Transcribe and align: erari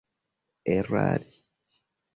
erari 0.75 1.29